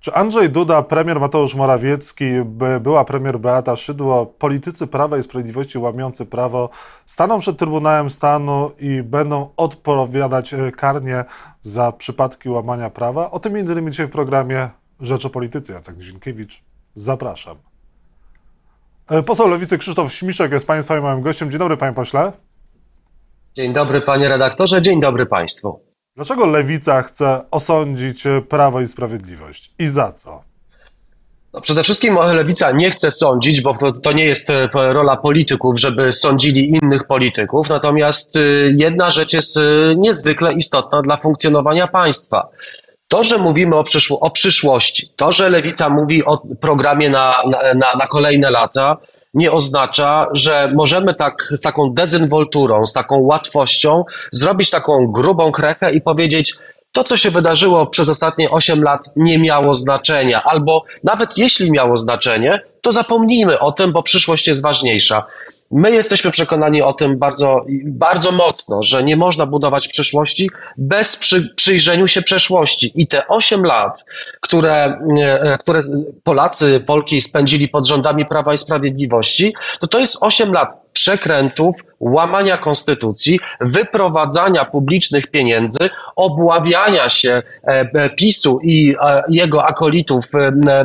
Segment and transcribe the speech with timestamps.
[0.00, 5.78] Czy Andrzej Duda, premier Mateusz Morawiecki, by, była premier Beata Szydło, politycy Prawa i Sprawiedliwości
[5.78, 6.70] łamiący prawo,
[7.06, 11.24] staną przed Trybunałem Stanu i będą odpowiadać e, karnie
[11.60, 13.30] za przypadki łamania prawa?
[13.30, 15.72] O tym między innymi dzisiaj w programie Rzecz o Polityce.
[15.72, 16.62] Jacek Nizinkiewicz,
[16.94, 17.56] zapraszam.
[19.10, 21.50] E, poseł Lewicy Krzysztof Śmiszek jest Państwa i moim gościem.
[21.50, 22.32] Dzień dobry, Panie Pośle.
[23.54, 25.89] Dzień dobry, Panie Redaktorze, dzień dobry Państwu.
[26.20, 30.42] Dlaczego lewica chce osądzić Prawo i Sprawiedliwość i za co?
[31.52, 36.12] No przede wszystkim lewica nie chce sądzić, bo to, nie jest e, rola polityków, żeby
[36.12, 37.68] sądzili innych polityków.
[37.68, 38.40] Natomiast e,
[38.76, 39.60] jedna rzecz jest e,
[39.96, 42.48] niezwykle istotna dla funkcjonowania państwa.
[43.08, 47.42] To, że mówimy o, przyszło, o przyszłości, to, że lewica mówi o programie na,
[47.74, 48.96] na, na kolejne lata,
[49.34, 55.92] nie oznacza, że możemy tak z taką dezynwolturą, z taką łatwością zrobić taką grubą krechę
[55.92, 56.54] i powiedzieć,
[56.92, 61.96] to, co się wydarzyło przez ostatnie 8 lat, nie miało znaczenia, albo nawet jeśli miało
[61.96, 65.26] znaczenie, to zapomnijmy o tym, bo przyszłość jest ważniejsza.
[65.70, 71.54] My jesteśmy przekonani o tym bardzo, bardzo mocno, że nie można budować przyszłości bez przy,
[71.54, 72.92] przyjrzeniu się przeszłości.
[72.94, 74.04] I te 8 lat,
[74.40, 75.82] które, e, które
[76.24, 82.58] Polacy, Polki spędzili pod rządami Prawa i Sprawiedliwości, to to jest 8 lat przekrętów, łamania
[82.58, 87.42] konstytucji, wyprowadzania publicznych pieniędzy, obławiania się e,
[87.94, 88.94] e, PiSu i
[89.28, 90.24] jego akolitów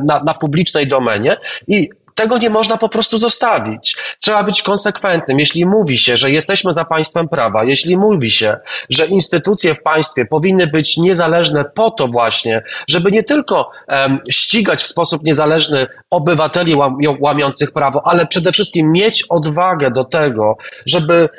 [0.03, 3.97] na, na publicznej domenie i tego nie można po prostu zostawić.
[4.19, 5.39] Trzeba być konsekwentnym.
[5.39, 8.57] Jeśli mówi się, że jesteśmy za państwem prawa, jeśli mówi się,
[8.89, 14.83] że instytucje w państwie powinny być niezależne po to właśnie, żeby nie tylko um, ścigać
[14.83, 16.75] w sposób niezależny obywateli
[17.19, 21.29] łamiących prawo, ale przede wszystkim mieć odwagę do tego, żeby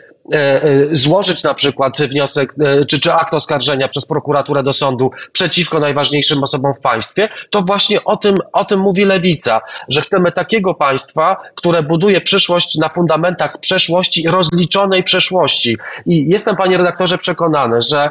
[0.92, 6.42] złożyć na przykład wniosek e, czy, czy akt oskarżenia przez prokuraturę do sądu przeciwko najważniejszym
[6.42, 11.36] osobom w państwie, to właśnie o tym, o tym mówi lewica, że chcemy takiego państwa,
[11.54, 15.76] które buduje przyszłość na fundamentach przeszłości, rozliczonej przeszłości.
[16.06, 18.10] I jestem, panie redaktorze, przekonany, że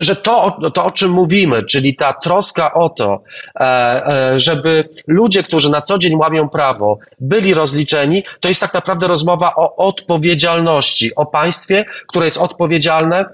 [0.00, 3.22] że to, to, o czym mówimy, czyli ta troska o to,
[3.60, 3.62] e,
[4.06, 9.06] e, żeby ludzie, którzy na co dzień łamią prawo, byli rozliczeni, to jest tak naprawdę
[9.06, 13.24] rozmowa o odpowiedzialności, o państwie, które jest odpowiedzialne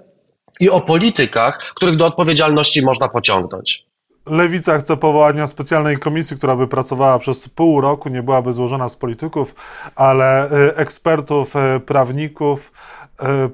[0.60, 3.90] i o politykach, których do odpowiedzialności można pociągnąć.
[4.26, 8.96] Lewica chce powołania specjalnej komisji, która by pracowała przez pół roku, nie byłaby złożona z
[8.96, 9.54] polityków,
[9.96, 12.72] ale y, ekspertów, y, prawników,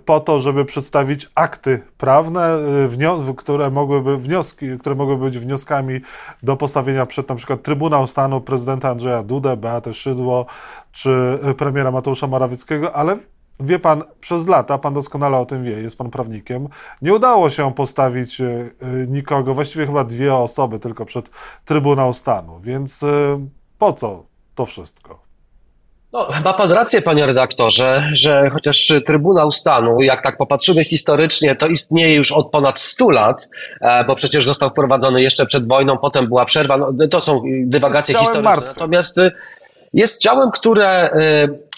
[0.04, 2.59] po to, żeby przedstawić akty prawne,
[3.37, 6.00] które mogłyby, wnioski, które mogłyby być wnioskami
[6.43, 10.47] do postawienia przed przykład Trybunał Stanu prezydenta Andrzeja Dudę, Beatę Szydło
[10.93, 13.19] czy premiera Mateusza Morawieckiego, ale
[13.60, 16.69] Wie pan, przez lata, pan doskonale o tym wie, jest pan prawnikiem,
[17.03, 18.43] nie udało się postawić
[19.09, 21.31] nikogo, właściwie chyba dwie osoby tylko przed
[21.65, 23.00] Trybunał Stanu, więc
[23.78, 25.25] po co to wszystko?
[26.12, 31.67] No, ma pan rację, panie redaktorze, że chociaż Trybunał Stanu, jak tak popatrzymy historycznie, to
[31.67, 33.49] istnieje już od ponad 100 lat,
[34.06, 36.77] bo przecież został wprowadzony jeszcze przed wojną, potem była przerwa.
[36.77, 38.43] No, to są dywagacje historyczne.
[38.43, 38.69] Martwy.
[38.69, 39.16] Natomiast
[39.95, 41.11] jest ciałem, które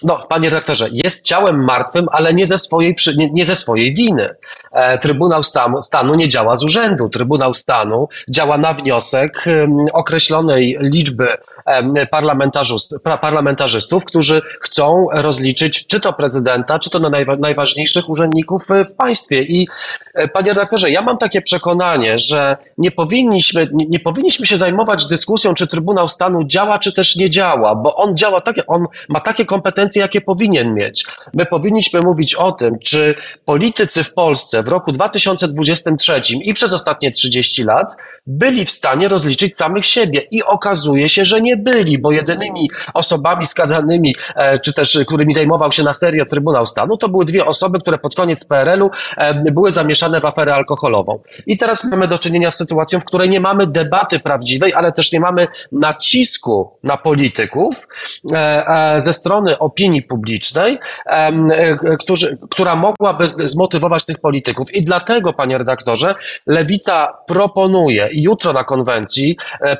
[0.02, 4.34] no, panie redaktorze, jest ciałem martwym, ale nie ze swojej, nie, nie ze swojej winy.
[4.72, 7.08] E, Trybunał Stanu, Stanu nie działa z urzędu.
[7.08, 9.44] Trybunał Stanu działa na wniosek
[9.92, 11.28] określonej liczby
[13.20, 19.42] parlamentarzystów, którzy chcą rozliczyć czy to prezydenta, czy to na najważniejszych urzędników w państwie.
[19.42, 19.68] I
[20.14, 25.06] e, panie redaktorze, ja mam takie przekonanie, że nie powinniśmy, nie, nie powinniśmy się zajmować
[25.06, 29.20] dyskusją, czy Trybunał Stanu działa, czy też nie działa, bo on działa tak, on ma
[29.20, 31.06] takie kompetencje, kompetencje, jakie powinien mieć.
[31.34, 37.10] My powinniśmy mówić o tym, czy politycy w Polsce w roku 2023 i przez ostatnie
[37.10, 40.20] 30 lat byli w stanie rozliczyć samych siebie.
[40.30, 45.72] I okazuje się, że nie byli, bo jedynymi osobami skazanymi, e, czy też którymi zajmował
[45.72, 49.72] się na serio Trybunał Stanu, to były dwie osoby, które pod koniec PRL-u e, były
[49.72, 51.18] zamieszane w aferę alkoholową.
[51.46, 55.12] I teraz mamy do czynienia z sytuacją, w której nie mamy debaty prawdziwej, ale też
[55.12, 57.88] nie mamy nacisku na polityków
[58.32, 64.74] e, ze strony opinii, opinii publicznej, e, którzy, która mogłaby zmotywować tych polityków.
[64.74, 66.14] I dlatego, panie redaktorze,
[66.46, 69.76] Lewica proponuje jutro na konwencji e,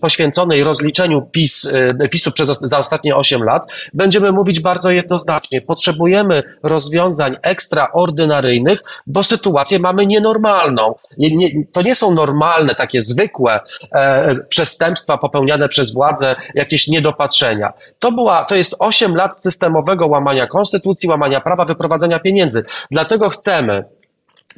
[0.00, 3.62] poświęconej rozliczeniu PiS, e, PiSu przez, za ostatnie 8 lat,
[3.94, 5.60] będziemy mówić bardzo jednoznacznie.
[5.60, 10.94] Potrzebujemy rozwiązań ekstraordynaryjnych, bo sytuację mamy nienormalną.
[11.18, 13.60] Nie, nie, to nie są normalne, takie zwykłe
[13.92, 17.72] e, przestępstwa popełniane przez władze, jakieś niedopatrzenia.
[17.98, 22.64] To była, to jest 8 lat systemowego łamania konstytucji, łamania prawa, wyprowadzenia pieniędzy.
[22.90, 23.84] Dlatego chcemy,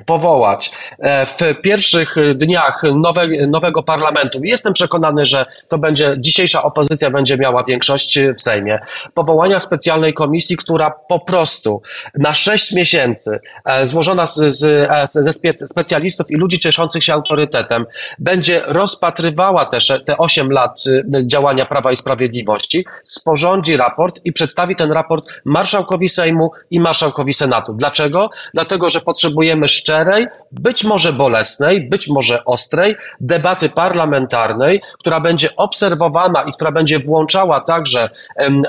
[0.07, 4.41] powołać e, w pierwszych dniach nowe, nowego parlamentu.
[4.43, 8.79] Jestem przekonany, że to będzie, dzisiejsza opozycja będzie miała większość w Sejmie.
[9.15, 11.83] Powołania specjalnej komisji, która po prostu
[12.15, 15.33] na sześć miesięcy, e, złożona z, z, e, ze
[15.67, 17.87] specjalistów i ludzi cieszących się autorytetem,
[18.19, 20.85] będzie rozpatrywała też te osiem lat
[21.23, 27.73] działania Prawa i Sprawiedliwości, sporządzi raport i przedstawi ten raport marszałkowi Sejmu i marszałkowi Senatu.
[27.73, 28.31] Dlaczego?
[28.55, 36.43] Dlatego, że potrzebujemy szczerej, być może bolesnej, być może ostrej debaty parlamentarnej, która będzie obserwowana
[36.43, 38.11] i która będzie włączała także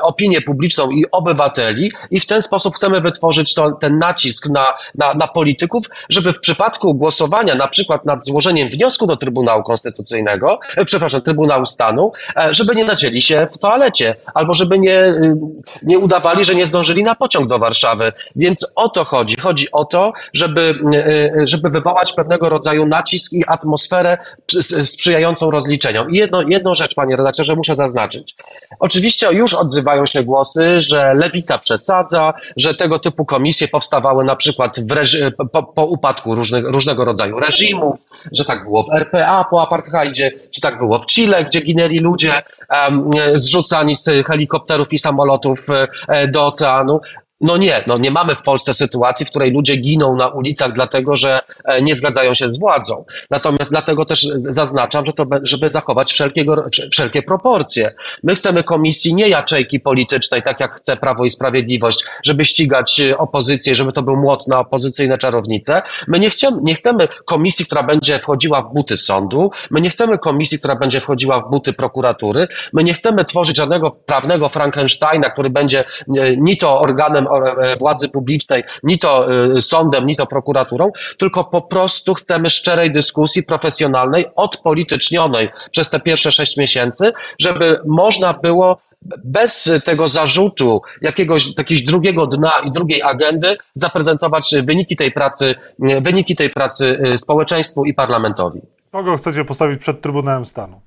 [0.01, 5.13] opinię publiczną i obywateli, i w ten sposób chcemy wytworzyć to, ten nacisk na, na,
[5.13, 10.86] na polityków, żeby w przypadku głosowania, na przykład nad złożeniem wniosku do Trybunału Konstytucyjnego, e,
[10.86, 15.36] przepraszam, Trybunału Stanu, e, żeby nie nadzieli się w toalecie, albo żeby nie, y,
[15.83, 18.13] nie udawali, że nie zdążyli na pociąg do Warszawy.
[18.36, 19.36] Więc o to chodzi.
[19.39, 20.80] Chodzi o to, żeby
[21.44, 24.17] żeby wywołać pewnego rodzaju nacisk i atmosferę
[24.85, 26.09] sprzyjającą rozliczeniom.
[26.09, 28.35] I jedno, jedną rzecz, panie redaktorze, muszę zaznaczyć.
[28.79, 34.77] Oczywiście już odzywają się głosy, że lewica przesadza, że tego typu komisje powstawały na przykład
[34.77, 37.95] reży- po, po, upadku różnych, różnego rodzaju reżimów,
[38.31, 42.41] że tak było w RPA po apartheidzie, czy tak było w Chile, gdzie ginęli ludzie
[42.69, 45.67] um, zrzucani z helikopterów i samolotów
[46.07, 47.00] e, do oceanu.
[47.41, 51.15] No nie, no nie mamy w Polsce sytuacji, w której ludzie giną na ulicach dlatego,
[51.15, 53.06] że e, nie zgadzają się z władzą.
[53.30, 57.94] Natomiast dlatego też zaznaczam, że to, żeby zachować wszelkiego, wszelkie proporcje.
[58.24, 63.18] My chcemy komisji nie jaczejki politycznej, tak jak chce Prawo i Sprawiedliwość, żeby ścigać e,
[63.18, 65.81] opozycję, żeby to był młot na opozycyjne czarownice.
[66.07, 69.51] My nie chcemy, nie chcemy komisji, która będzie wchodziła w buty sądu.
[69.71, 72.47] My nie chcemy komisji, która będzie wchodziła w buty prokuratury.
[72.74, 77.29] My nie chcemy tworzyć żadnego prawnego Frankensteina, który będzie e, ni to organem
[77.80, 83.44] władzy publicznej, ni to e, sądem, ni to prokuraturą, tylko po prostu chcemy szczerej dyskusji
[83.44, 88.78] profesjonalnej, odpolitycznionej przez te pierwsze sześć miesięcy, żeby można było
[89.24, 95.56] bez tego zarzutu jakiegoś, jakiegoś drugiego dna i drugiej agendy zaprezentować wyniki tej pracy,
[96.02, 98.62] wyniki tej pracy e, społeczeństwu i parlamentowi.
[98.92, 100.81] Kogo chcecie postawić przed Trybunałem Stanu?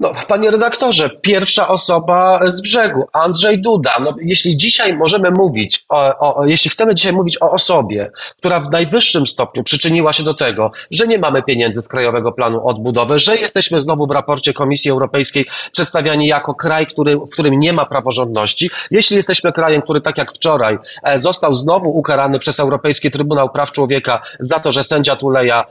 [0.00, 3.96] No, panie redaktorze, pierwsza osoba z brzegu, Andrzej Duda.
[4.00, 8.70] No, jeśli dzisiaj możemy mówić, o, o, jeśli chcemy dzisiaj mówić o osobie, która w
[8.70, 13.36] najwyższym stopniu przyczyniła się do tego, że nie mamy pieniędzy z Krajowego Planu Odbudowy, że
[13.36, 18.70] jesteśmy znowu w raporcie Komisji Europejskiej przedstawiani jako kraj, który, w którym nie ma praworządności,
[18.90, 23.72] jeśli jesteśmy krajem, który tak jak wczoraj e, został znowu ukarany przez Europejski Trybunał Praw
[23.72, 25.64] Człowieka za to, że sędzia Tuleja,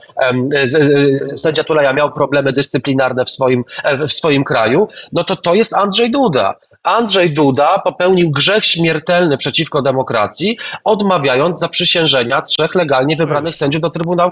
[1.35, 5.53] sędzia Tuleja miał problemy dyscyplinarne w swoim, e, w w swoim kraju, no to to
[5.53, 6.55] jest Andrzej Duda.
[6.83, 14.31] Andrzej Duda popełnił grzech śmiertelny przeciwko demokracji, odmawiając zaprzysiężenia trzech legalnie wybranych sędziów do Trybunału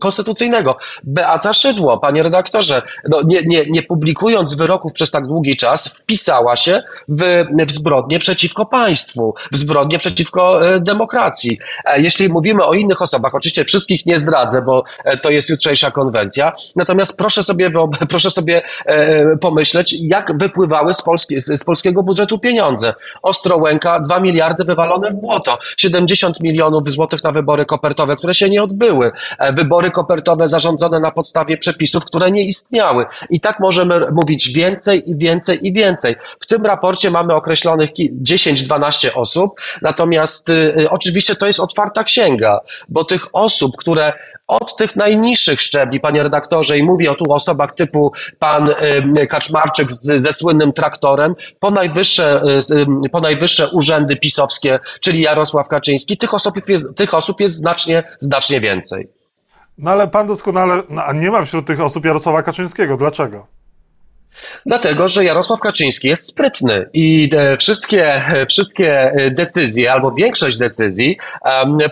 [0.00, 0.76] Konstytucyjnego.
[1.04, 6.56] Beata Szydło, panie redaktorze, no nie, nie, nie publikując wyroków przez tak długi czas, wpisała
[6.56, 11.58] się w, w zbrodnie przeciwko państwu, w zbrodnie przeciwko e, demokracji.
[11.84, 15.90] E, jeśli mówimy o innych osobach, oczywiście wszystkich nie zdradzę, bo e, to jest jutrzejsza
[15.90, 17.70] konwencja, natomiast proszę sobie,
[18.08, 18.62] proszę sobie
[19.40, 22.94] pomyśleć, jak wypływały z, Polski, z polskiego polskiego budżetu pieniądze.
[23.22, 28.62] Ostrołęka 2 miliardy wywalone w błoto, 70 milionów złotych na wybory kopertowe, które się nie
[28.62, 33.06] odbyły, e, wybory kopertowe zarządzone na podstawie przepisów, które nie istniały.
[33.30, 36.16] I tak możemy mówić więcej i więcej i więcej.
[36.40, 37.90] W tym raporcie mamy określonych
[38.22, 44.12] 10-12 osób, natomiast y, y, oczywiście to jest otwarta księga, bo tych osób, które
[44.46, 48.68] od tych najniższych szczebli, panie redaktorze, i mówię o tu osobach typu pan
[49.18, 52.42] y, Kaczmarczyk z, ze słynnym traktorem, po najwyższe,
[53.04, 58.02] y, po najwyższe urzędy pisowskie, czyli Jarosław Kaczyński, tych osób jest, tych osób jest znacznie,
[58.18, 59.08] znacznie więcej.
[59.78, 62.96] No ale pan doskonale, no, nie ma wśród tych osób Jarosława Kaczyńskiego.
[62.96, 63.55] Dlaczego?
[64.66, 71.18] Dlatego, że Jarosław Kaczyński jest sprytny i e, wszystkie, wszystkie e, decyzje, albo większość decyzji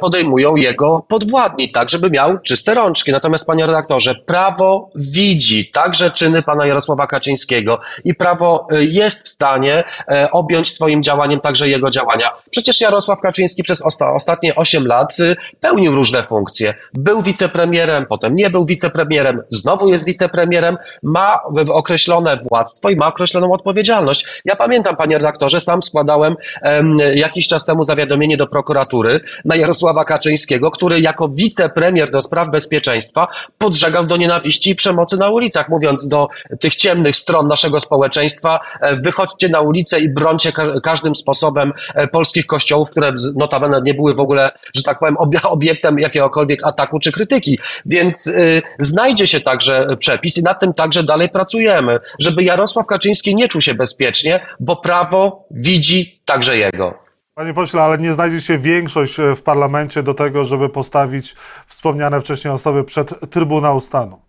[0.00, 3.12] podejmują jego podwładni, tak, żeby miał czyste rączki.
[3.12, 9.28] Natomiast, panie redaktorze, prawo widzi także czyny pana Jarosława Kaczyńskiego i prawo e, jest w
[9.28, 9.84] stanie
[10.32, 12.30] objąć swoim działaniem także jego działania.
[12.50, 15.16] Przecież Jarosław Kaczyński przez osta ostatnie 8 lat
[15.60, 16.74] pełnił różne funkcje.
[16.94, 23.53] Był wicepremierem, potem nie był wicepremierem, znowu jest wicepremierem, ma określone władztwo i ma określoną
[23.53, 24.26] odpowiedzialność.
[24.45, 30.05] Ja pamiętam, panie redaktorze, sam składałem em, jakiś czas temu zawiadomienie do prokuratury na Jarosława
[30.05, 36.09] Kaczyńskiego, który jako wicepremier do spraw bezpieczeństwa podżegał do nienawiści i przemocy na ulicach, mówiąc
[36.09, 36.29] do
[36.61, 42.09] tych ciemnych stron naszego społeczeństwa, e, wychodźcie na ulicę i brońcie ka każdym sposobem e,
[42.09, 46.99] polskich kościołów, które notabene nie były w ogóle, że tak powiem, obie- obiektem jakiegokolwiek ataku
[46.99, 47.59] czy krytyki.
[47.87, 53.35] Więc y, znajdzie się także przepis i nad tym także dalej pracujemy, żeby Jarosław Kaczyński
[53.35, 56.95] nie czuł się bezpiecznie, bo prawo widzi także jego.
[57.35, 61.35] Panie pośle, ale nie znajdzie się większość e, w parlamencie do tego, żeby postawić
[61.66, 64.21] wspomniane wcześniej osoby przed Trybunał Stanu.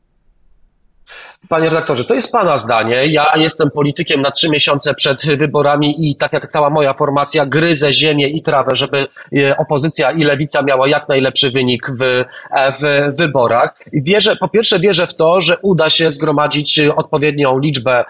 [1.49, 3.07] Panie redaktorze, to jest Pana zdanie.
[3.07, 7.93] Ja jestem politykiem na trzy miesiące przed wyborami i tak jak cała moja formacja gryzę
[7.93, 9.07] ziemię i trawę, żeby
[9.37, 12.25] e, opozycja i lewica miała jak najlepszy wynik w, e,
[12.71, 13.75] w wyborach.
[13.93, 18.05] Wierzę, po pierwsze wierzę w to, że uda się zgromadzić e, odpowiednią liczbę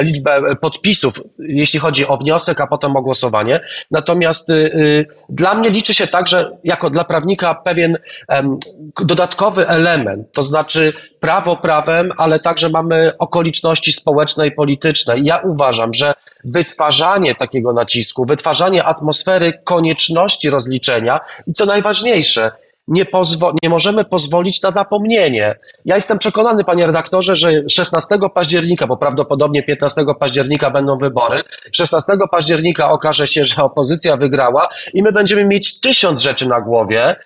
[0.00, 3.60] liczbę podpisów, jeśli chodzi o wniosek, a potem o głosowanie.
[3.90, 7.98] Natomiast y, y, dla mnie liczy się także, jako dla prawnika, pewien
[9.00, 15.18] dodatkowy element, to znaczy prawo prawem, ale także mamy okoliczności społeczne i polityczne.
[15.18, 16.14] Ja uważam, że
[16.44, 22.52] wytwarzanie takiego nacisku, wytwarzanie atmosfery konieczności rozliczenia i co najważniejsze,
[22.90, 25.54] nie, pozwo- nie możemy pozwolić na zapomnienie.
[25.84, 31.42] Ja jestem przekonany, panie redaktorze, że 16 października, bo prawdopodobnie 15 października będą wybory,
[31.72, 37.16] 16 października okaże się, że opozycja wygrała i my będziemy mieć tysiąc rzeczy na głowie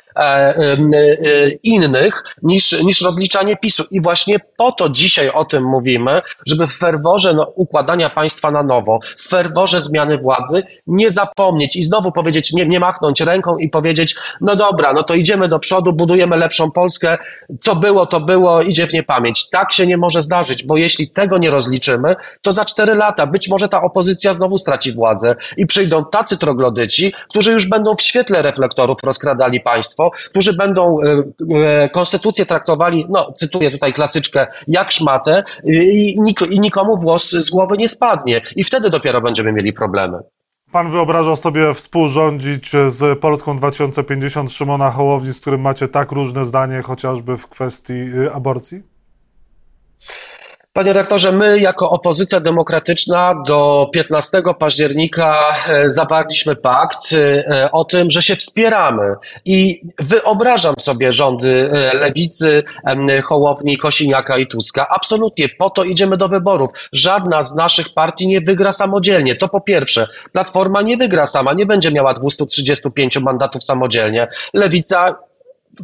[1.63, 3.85] innych niż, niż rozliczanie PiSu.
[3.91, 8.63] I właśnie po to dzisiaj o tym mówimy, żeby w ferworze no, układania państwa na
[8.63, 13.69] nowo, w ferworze zmiany władzy nie zapomnieć i znowu powiedzieć, nie, nie machnąć ręką i
[13.69, 17.19] powiedzieć, no dobra, no to idziemy do przodu, budujemy lepszą Polskę,
[17.61, 19.51] co było, to było, idzie w niepamięć.
[19.51, 23.49] Tak się nie może zdarzyć, bo jeśli tego nie rozliczymy, to za cztery lata być
[23.49, 28.43] może ta opozycja znowu straci władzę i przyjdą tacy troglodyci, którzy już będą w świetle
[28.43, 31.23] reflektorów rozkradali państwo, którzy będą e,
[31.57, 37.51] e, konstytucję traktowali, no cytuję tutaj klasyczkę, jak szmatę i, nik- i nikomu włos z
[37.51, 38.43] głowy nie spadnie.
[38.57, 40.19] I wtedy dopiero będziemy mieli problemy.
[40.73, 46.83] Pan wyobraża sobie współrządzić z Polską 2050 Szymona Hołowni, z którym macie tak różne zdanie,
[46.83, 48.83] chociażby w kwestii y, aborcji?
[50.77, 58.11] Panie rektorze, my jako opozycja demokratyczna do 15 października e, zawarliśmy pakt e, o tym,
[58.11, 59.15] że się wspieramy
[59.45, 62.63] i wyobrażam sobie rządy e, Lewicy,
[63.25, 64.89] Hołowni, Kosiniaka i Tuska.
[64.89, 66.71] Absolutnie po to idziemy do wyborów.
[66.93, 69.37] Żadna z naszych partii nie wygra samodzielnie.
[69.37, 70.07] To po pierwsze.
[70.33, 74.29] Platforma nie wygra sama, nie będzie miała 235 mandatów samodzielnie.
[74.55, 75.15] Lewica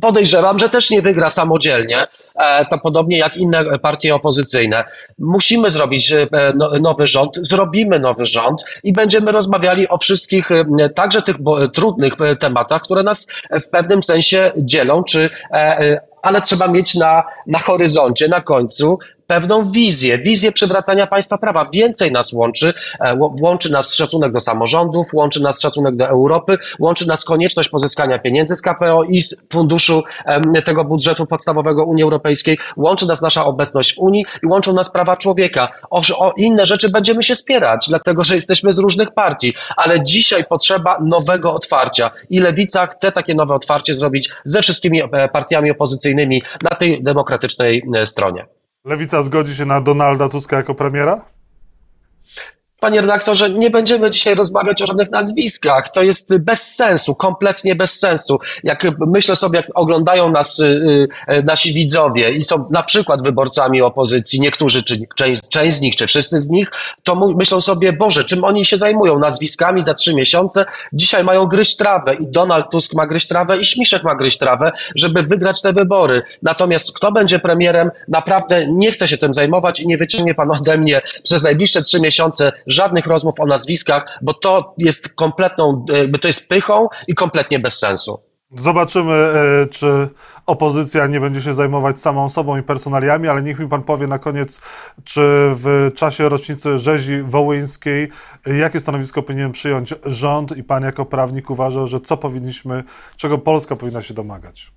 [0.00, 4.84] Podejrzewam, że też nie wygra samodzielnie, e, to podobnie jak inne partie opozycyjne.
[5.18, 10.88] Musimy zrobić e, no- nowy rząd, zrobimy nowy rząd i będziemy rozmawiali o wszystkich, e,
[10.90, 11.36] także tych
[11.74, 15.30] trudnych tematach, które nas w pewnym sensie dzielą, czy,
[16.22, 18.98] ale trzeba mieć na, na horyzoncie, na końcu
[19.30, 21.68] pewną wizję, wizję przywracania państwa prawa.
[21.72, 27.08] Więcej nas łączy, e, łączy nas szacunek do samorządów, łączy nas szacunek do Europy, łączy
[27.08, 30.02] nas konieczność pozyskania pieniędzy z KPO i z funduszu
[30.64, 35.16] tego budżetu podstawowego Unii Europejskiej, łączy nas nasza obecność w Unii i łączą nas prawa
[35.16, 35.68] człowieka.
[35.90, 40.44] O, o inne rzeczy będziemy się spierać, dlatego że jesteśmy z różnych partii, ale dzisiaj
[40.44, 46.42] potrzeba nowego otwarcia i Lewica chce takie nowe otwarcie zrobić ze wszystkimi e, partiami opozycyjnymi
[46.62, 48.59] na tej demokratycznej e, stronie.
[48.84, 51.24] Lewica zgodzi się na Donalda Tuska jako premiera?
[52.80, 55.92] Panie redaktorze, nie będziemy dzisiaj rozmawiać o żadnych nazwiskach.
[55.92, 58.38] To jest bez sensu, kompletnie bez sensu.
[58.64, 63.82] Jak myślę sobie, jak oglądają nas y, y, nasi widzowie i są na przykład wyborcami
[63.82, 66.70] opozycji, niektórzy, czy część, część z nich, czy wszyscy z nich,
[67.02, 69.18] to myślą sobie, Boże, czym oni się zajmują?
[69.18, 70.64] Nazwiskami za trzy miesiące?
[70.92, 74.72] Dzisiaj mają gryźć trawę i Donald Tusk ma gryźć trawę i Śmiszek ma gryźć trawę,
[74.94, 76.22] żeby wygrać te wybory.
[76.42, 80.78] Natomiast kto będzie premierem, naprawdę nie chce się tym zajmować i nie wyciągnie pan ode
[80.78, 86.28] mnie przez najbliższe trzy miesiące żadnych rozmów o nazwiskach, bo to jest kompletną, jakby to
[86.28, 88.30] jest pychą i kompletnie bez sensu.
[88.56, 90.08] Zobaczymy, e, czy
[90.46, 94.18] opozycja nie będzie się zajmować samą sobą i personaliami, ale niech mi pan powie na
[94.18, 94.60] koniec,
[95.04, 95.20] czy
[95.54, 98.08] w czasie rocznicy rzezi wołyńskiej,
[98.46, 102.84] e, jakie stanowisko powinien przyjąć rząd i pan jako prawnik uważa, że co powinniśmy,
[103.16, 104.72] czego Polska powinna się domagać?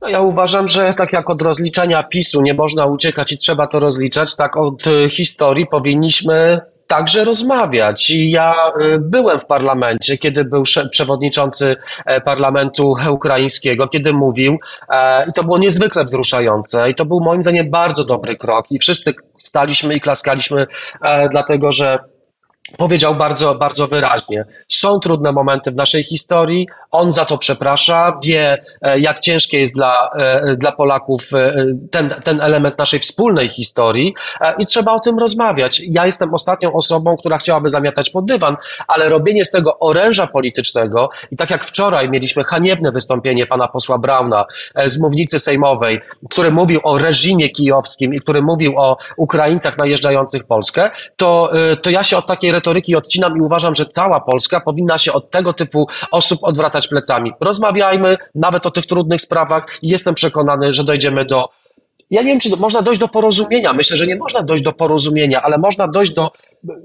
[0.00, 3.80] No ja uważam, że tak jak od rozliczenia PiSu nie można uciekać i trzeba to
[3.80, 8.10] rozliczać, tak od y, historii powinniśmy także rozmawiać.
[8.10, 11.76] I ja y, byłem w parlamencie, kiedy był przewodniczący
[12.06, 14.58] e, parlamentu ukraińskiego, kiedy mówił,
[14.90, 18.78] e, i to było niezwykle wzruszające, i to był moim zdaniem bardzo dobry krok, i
[18.78, 20.66] wszyscy wstaliśmy i klaskaliśmy,
[21.02, 22.13] e, dlatego że
[22.76, 24.44] powiedział bardzo, bardzo wyraźnie.
[24.68, 29.74] Są trudne momenty w naszej historii, on za to przeprasza, wie, e, jak ciężkie jest
[29.74, 31.54] dla, e, dla Polaków e,
[31.90, 34.14] ten, ten element naszej wspólnej historii
[34.58, 35.82] i trzeba o tym rozmawiać.
[35.88, 38.56] Ja jestem ostatnią osobą, która chciałaby zamiatać pod dywan,
[38.88, 43.98] ale robienie z tego oręża politycznego i tak jak wczoraj mieliśmy haniebne wystąpienie pana posła
[43.98, 44.44] Brauna
[44.86, 50.90] z mównicy sejmowej, który mówił o reżimie kijowskim i który mówił o Ukraińcach najeżdżających Polskę,
[51.16, 51.52] to,
[51.82, 55.30] to ja się od takiej retoryki odcinam i uważam, że cała Polska powinna się od
[55.30, 57.32] tego typu osób odwracać plecami.
[57.40, 61.48] Rozmawiajmy nawet o tych trudnych sprawach i jestem przekonany, że dojdziemy do.
[62.10, 63.72] Ja nie wiem, czy można dojść do porozumienia.
[63.72, 66.30] Myślę, że nie można dojść do porozumienia, ale można dojść do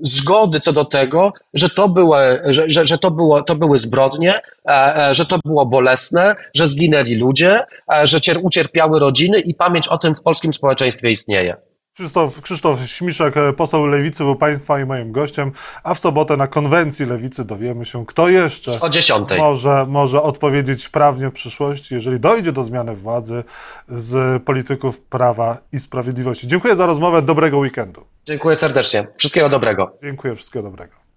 [0.02, 4.42] zgody co do tego, że to, były, że, że, że to, było, to były zbrodnie,
[4.68, 9.54] e, e, że to było bolesne, że zginęli ludzie, e, że cier, ucierpiały rodziny i
[9.54, 11.69] pamięć o tym w polskim społeczeństwie istnieje.
[12.00, 15.52] Krzysztof, Krzysztof Śmiszek, e, poseł Lewicy, był Państwa i moim gościem,
[15.84, 19.40] a w sobotę na konwencji Lewicy dowiemy się, kto jeszcze O dziesiątej.
[19.40, 23.44] może, może odpowiedzieć prawnie w przyszłości, jeżeli dojdzie do zmiany władzy
[23.88, 26.48] z polityków Prawa i Sprawiedliwości.
[26.48, 28.06] Dziękuję za rozmowę, dobrego weekendu.
[28.26, 29.08] Dziękuję serdecznie.
[29.18, 29.98] Wszystkiego dobrego.
[30.04, 31.09] Dziękuję, wszystkiego dobrego.